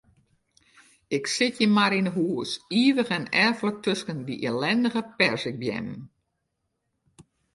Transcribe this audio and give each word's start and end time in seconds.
Ik 1.17 1.25
sit 1.35 1.53
hjir 1.57 1.71
mar 1.77 1.93
yn 1.99 2.09
'e 2.09 2.13
hûs, 2.17 2.51
ivich 2.83 3.15
en 3.17 3.25
erflik 3.45 3.77
tusken 3.83 4.19
dy 4.27 4.35
ellindige 4.49 5.01
perzikbeammen. 5.17 6.01